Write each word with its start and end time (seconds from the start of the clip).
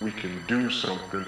we 0.00 0.10
can 0.12 0.42
do 0.46 0.70
something. 0.70 1.26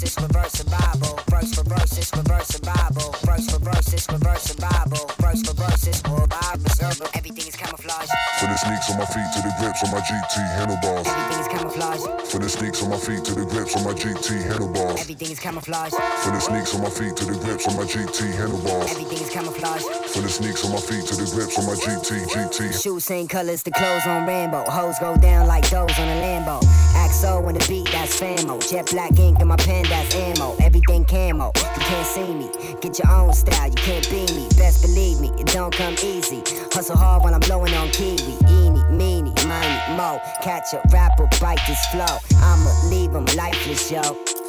Verses, 0.00 0.22
reverse 0.22 0.52
the 0.52 0.70
Bible. 0.70 1.20
Verse 1.28 1.54
for 1.54 1.64
verses, 1.64 2.10
reverse 2.16 2.48
the 2.48 2.60
Bible. 2.64 3.14
Verse 3.24 3.50
for 3.50 3.58
verses, 3.58 4.06
reverse 4.10 4.44
the 4.44 4.60
Bible. 4.60 5.10
Verse 5.20 5.42
for 5.42 5.54
verses, 5.54 6.02
or 6.10 6.26
Bible. 6.26 7.06
Everything 7.14 7.46
is 7.46 7.56
camouflage. 7.56 8.08
For 8.40 8.46
the 8.46 8.56
sneaks 8.56 8.90
on 8.90 8.98
my 8.98 9.04
feet 9.06 9.28
to 9.34 9.40
the 9.42 9.52
grips 9.58 9.84
on 9.84 9.90
my 9.90 10.00
GT 10.00 10.34
handlebars. 10.56 11.06
Everything 11.06 11.40
is 11.40 11.48
camouflage. 11.48 12.30
For 12.30 12.38
the 12.38 12.48
sneaks 12.48 12.82
on 12.82 12.90
my 12.90 12.96
feet 12.96 13.24
to 13.24 13.34
the 13.34 13.44
grips 13.44 13.76
on 13.76 13.84
my 13.84 13.92
GT 13.92 14.42
handlebars. 14.42 15.00
Everything 15.00 15.30
is 15.30 15.40
camouflage. 15.40 15.92
For 15.92 16.30
the 16.30 16.40
sneaks 16.40 16.74
on 16.74 16.82
my 16.82 16.90
feet 16.90 17.16
to 17.16 17.24
the 17.24 17.36
grips 17.38 17.68
on 17.68 17.76
my 17.76 17.84
GT 17.84 18.32
handlebars. 18.32 18.90
Everything 18.90 19.20
is 19.20 19.30
camouflage. 19.30 19.82
For 20.12 20.22
the 20.22 20.28
sneaks 20.28 20.64
on 20.64 20.72
my 20.72 20.80
feet 20.80 21.04
to 21.06 21.16
the 21.16 21.28
grips 21.34 21.58
on 21.58 21.66
my 21.66 21.74
GT 21.74 22.24
GT. 22.32 22.82
Shoes 22.82 23.04
same 23.04 23.28
colors, 23.28 23.62
the 23.62 23.70
clothes 23.70 24.06
on 24.06 24.26
Rambo. 24.26 24.64
Hoes 24.70 24.96
go 24.98 25.16
down 25.16 25.46
like 25.46 25.68
those 25.68 25.98
on 25.98 26.08
a 26.08 26.18
Lambo. 26.24 26.89
Axo 27.10 27.44
on 27.44 27.54
the 27.54 27.66
beat, 27.68 27.90
that's 27.90 28.20
famo. 28.20 28.60
Jet 28.70 28.86
black 28.86 29.18
ink 29.18 29.40
in 29.40 29.48
my 29.48 29.56
pen, 29.56 29.84
that's 29.88 30.14
ammo. 30.14 30.54
Everything 30.62 31.04
camo. 31.04 31.50
You 31.56 31.82
can't 31.82 32.06
see 32.06 32.32
me. 32.32 32.48
Get 32.80 33.00
your 33.00 33.10
own 33.10 33.32
style, 33.32 33.68
you 33.68 33.74
can't 33.74 34.08
be 34.08 34.22
me. 34.32 34.46
Best 34.56 34.82
believe 34.82 35.18
me, 35.20 35.30
it 35.36 35.48
don't 35.48 35.74
come 35.74 35.94
easy. 36.04 36.40
Hustle 36.72 36.96
hard 36.96 37.24
while 37.24 37.34
I'm 37.34 37.40
blowing 37.40 37.74
on 37.74 37.90
kiwi. 37.90 38.36
Eeny, 38.48 38.84
meeny, 38.90 39.32
miny, 39.48 39.96
mo. 39.96 40.20
Catch 40.42 40.72
a 40.72 40.80
rapper, 40.92 41.26
bite 41.40 41.58
this 41.66 41.84
flow. 41.86 42.16
I'ma 42.42 42.70
leave 42.90 43.12
'em 43.12 43.26
lifeless, 43.36 43.90
yo. 43.90 44.02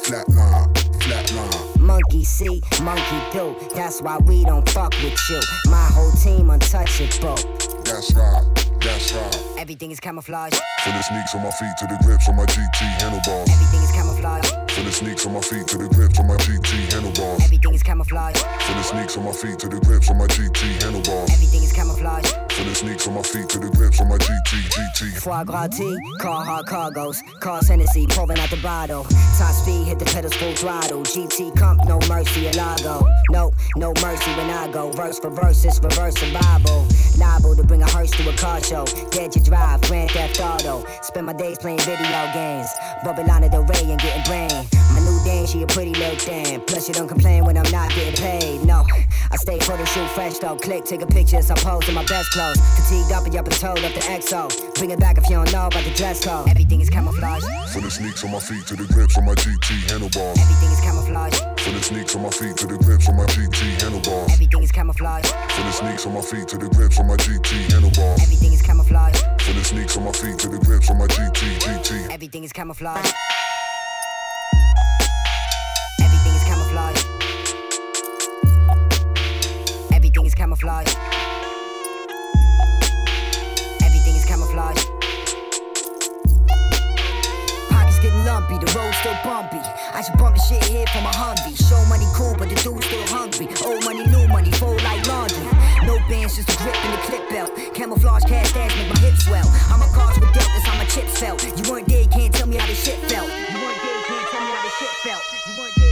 Flatline, 0.04 0.72
flatline. 1.02 1.80
Monkey 1.80 2.22
see, 2.22 2.62
monkey 2.80 3.20
do. 3.32 3.56
That's 3.74 4.00
why 4.02 4.18
we 4.18 4.44
don't 4.44 4.68
fuck 4.68 4.94
with 5.02 5.18
you. 5.28 5.40
My 5.68 5.86
whole 5.94 6.12
team 6.12 6.48
untouchable. 6.48 7.38
That's 7.82 8.14
right, 8.14 8.44
that's 8.80 9.12
right. 9.14 9.51
Everything 9.62 9.92
is 9.92 10.00
camouflage. 10.00 10.50
The 10.50 11.02
sneaks 11.02 11.36
on 11.36 11.44
my 11.44 11.50
feet 11.52 11.70
to 11.78 11.86
the 11.86 11.96
grips 12.02 12.28
on 12.28 12.34
my 12.34 12.44
GT 12.46 12.82
handlebars. 12.98 13.48
Everything 13.48 13.82
is 13.84 13.92
camouflage. 13.92 14.50
The 14.74 14.90
sneaks 14.90 15.24
on 15.24 15.34
my 15.34 15.40
feet 15.40 15.68
to 15.68 15.78
the 15.78 15.88
grips 15.88 16.18
on 16.18 16.26
my 16.26 16.34
GT 16.34 16.90
handlebars. 16.90 17.44
Everything 17.44 17.72
is 17.72 17.82
camouflage. 17.84 18.34
The 18.42 18.82
sneaks 18.82 19.16
on 19.16 19.24
my 19.24 19.30
feet 19.30 19.58
to 19.60 19.68
the 19.68 19.78
grips 19.78 20.10
on 20.10 20.18
my 20.18 20.26
GT 20.26 20.82
handlebars. 20.82 21.30
Everything 21.30 21.62
is 21.62 21.72
camouflage. 21.72 22.32
The 22.32 22.74
sneaks 22.74 23.06
on 23.06 23.14
my 23.14 23.22
feet 23.22 23.48
to 23.50 23.60
the 23.60 23.70
grips 23.70 24.00
on 24.00 24.08
my 24.08 24.18
GT 24.18 24.50
GT. 24.66 25.22
Foie 25.22 25.44
gras 25.44 25.68
tea, 25.68 25.96
car 26.18 26.44
hard 26.44 26.66
cargos, 26.66 27.22
cars 27.38 27.68
Hennessy, 27.68 28.08
pouring 28.08 28.40
out 28.40 28.50
the 28.50 28.60
bottle. 28.62 29.04
Top 29.38 29.54
speed, 29.54 29.86
hit 29.86 30.00
the 30.00 30.06
pedals 30.06 30.34
full 30.34 30.54
throttle. 30.54 31.02
GT 31.02 31.56
comp, 31.56 31.84
no 31.86 32.00
mercy, 32.08 32.48
a 32.48 32.52
lago. 32.54 33.06
No, 33.30 33.52
no 33.76 33.92
mercy 34.02 34.30
when 34.32 34.50
I 34.50 34.72
go. 34.72 34.90
Verse 34.90 35.20
for 35.20 35.30
verse, 35.30 35.64
it's 35.64 35.78
reverse 35.78 36.18
Bible. 36.32 36.88
Liable 37.18 37.56
to 37.56 37.62
bring 37.62 37.82
a 37.82 37.90
hearse 37.90 38.10
to 38.12 38.28
a 38.28 38.32
car 38.34 38.62
show. 38.62 38.84
Get 39.10 39.34
your 39.36 39.44
drive, 39.44 39.80
Grand 39.82 40.10
Theft 40.10 40.40
Auto. 40.40 40.84
Spend 41.02 41.26
my 41.26 41.32
days 41.32 41.58
playing 41.58 41.80
video 41.80 42.30
games. 42.32 42.68
Bubble 43.04 43.22
Babylon 43.24 43.50
Del 43.50 43.64
Rey 43.64 43.90
and 43.90 44.00
getting 44.00 44.22
brain. 44.24 44.66
My 44.92 45.00
new 45.00 45.24
dame, 45.24 45.46
she 45.46 45.62
a 45.62 45.66
pretty 45.66 45.94
little 45.94 46.16
thing. 46.16 46.60
Plus, 46.66 46.86
she 46.86 46.92
don't 46.92 47.08
complain 47.08 47.44
when 47.44 47.56
I'm 47.56 47.70
not 47.70 47.90
getting 47.94 48.14
paid. 48.14 48.64
No, 48.64 48.84
I 49.30 49.36
stay 49.36 49.58
photo 49.60 49.84
shoot 49.84 50.08
fresh 50.10 50.38
though. 50.38 50.56
Click, 50.56 50.84
take 50.84 51.02
a 51.02 51.06
picture, 51.06 51.42
so 51.42 51.54
I 51.54 51.58
pose 51.58 51.88
in 51.88 51.94
my 51.94 52.04
best 52.04 52.30
clothes. 52.30 52.58
Fatigued 52.76 53.12
up 53.12 53.26
and 53.26 53.36
up 53.36 53.46
and 53.46 53.56
told 53.56 53.78
up 53.78 53.92
the 53.94 54.00
XO. 54.00 54.74
Bring 54.74 54.90
it 54.90 55.00
back 55.00 55.18
if 55.18 55.24
you 55.24 55.36
don't 55.36 55.52
know 55.52 55.66
about 55.66 55.84
the 55.84 55.94
dress 55.94 56.24
code. 56.24 56.48
Everything 56.48 56.80
is 56.80 56.90
camouflage. 56.90 57.42
For 57.72 57.80
the 57.80 57.90
sneaks 57.90 58.24
on 58.24 58.32
my 58.32 58.40
feet 58.40 58.66
to 58.66 58.76
the 58.76 58.84
grips 58.92 59.16
on 59.16 59.24
my 59.24 59.34
GT 59.34 59.90
handlebars. 59.90 60.38
Everything 60.38 60.72
is 60.72 60.80
camouflage. 60.80 61.51
For 61.62 61.70
the 61.70 61.80
sneaks 61.80 62.16
on 62.16 62.22
my 62.22 62.30
feet 62.30 62.56
to 62.56 62.66
the 62.66 62.76
grips 62.76 63.08
on 63.08 63.16
my 63.16 63.24
GT 63.26 63.80
handlebars. 63.80 64.32
Everything 64.32 64.64
is 64.64 64.72
camouflage. 64.72 65.24
For 65.26 65.62
the 65.62 65.70
sneaks 65.70 66.04
on 66.06 66.14
my 66.14 66.20
feet 66.20 66.48
to 66.48 66.58
the 66.58 66.68
grips 66.68 66.98
on 66.98 67.06
my 67.06 67.16
GT 67.16 67.70
handlebars. 67.70 68.20
Everything 68.20 68.52
is 68.52 68.62
camouflage. 68.62 69.16
For 69.42 69.52
the 69.52 69.62
sneaks 69.62 69.96
on 69.96 70.02
my 70.02 70.10
feet 70.10 70.38
to 70.40 70.48
the 70.48 70.58
grips 70.58 70.90
on 70.90 70.98
my 70.98 71.06
GT 71.06 71.60
GT. 71.60 72.10
Everything 72.10 72.42
is 72.42 72.52
camouflage. 72.52 73.12
Still 89.12 89.32
bumpy. 89.32 89.60
I 89.92 90.02
should 90.02 90.16
bump 90.18 90.36
the 90.36 90.42
shit 90.42 90.64
here 90.64 90.86
for 90.88 91.00
my 91.02 91.12
Humvee. 91.12 91.56
Show 91.68 91.82
money 91.88 92.06
cool, 92.14 92.34
but 92.38 92.48
the 92.48 92.56
dude's 92.56 92.86
still 92.86 93.06
hungry. 93.06 93.48
Old 93.64 93.84
money, 93.84 94.06
new 94.06 94.26
money, 94.28 94.50
fold 94.52 94.82
like 94.82 95.06
laundry. 95.06 95.44
No 95.86 95.98
bands, 96.08 96.36
just 96.36 96.48
a 96.50 96.56
grip 96.62 96.76
in 96.84 96.90
the 96.92 96.98
clip 97.08 97.28
belt. 97.30 97.50
Camouflage 97.74 98.24
cash 98.24 98.48
stash 98.50 98.74
make 98.76 98.88
my 98.88 98.98
hips 99.00 99.24
swell. 99.24 99.46
How 99.68 99.76
my 99.76 99.88
cards 99.88 100.18
were 100.18 100.32
dealt, 100.32 100.48
how 100.64 100.76
my 100.78 100.84
chips 100.86 101.18
felt. 101.18 101.42
You 101.44 101.70
weren't 101.70 101.88
there, 101.88 102.06
can't 102.06 102.32
tell 102.34 102.46
me 102.46 102.56
how 102.56 102.66
this 102.66 102.82
shit 102.84 102.98
felt. 103.10 103.28
You 103.28 103.58
weren't 103.60 103.80
there, 103.82 104.00
can't 104.08 104.28
tell 104.30 104.40
me 104.40 104.50
how 104.52 104.62
this 104.62 104.76
shit 104.78 104.94
felt. 105.04 105.22
You 105.46 105.52
weren't 105.58 105.74
there, 105.76 105.91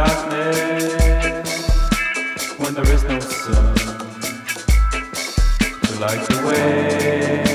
darkness 0.00 1.44
when 2.58 2.72
there 2.74 2.90
is 2.94 3.02
no 3.04 3.20
sun 3.20 3.74
to 5.82 5.92
light 6.00 6.22
the 6.28 6.36
way. 6.46 7.49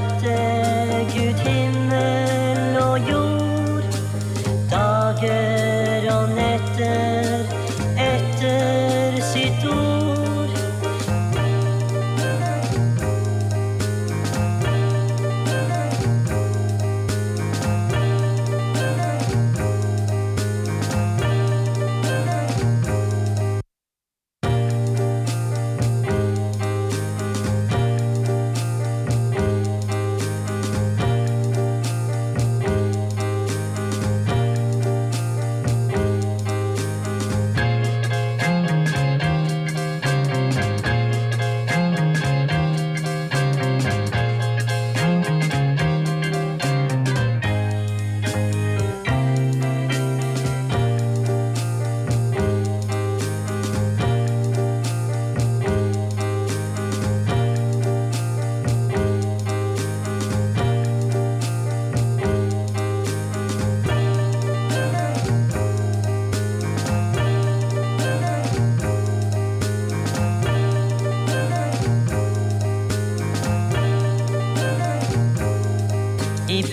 Begynnelsen 0.00 0.16
skapte 0.20 0.45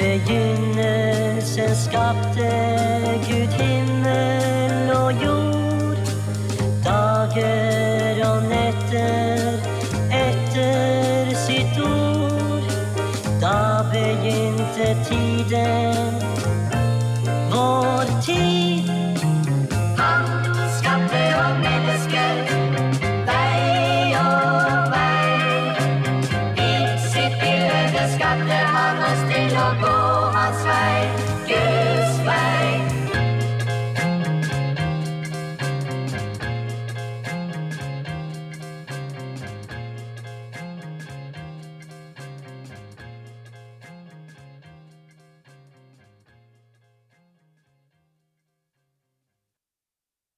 begynnelsen 0.04 1.76
skapte 1.76 2.52
Gud 3.28 3.52
himmel 3.60 3.83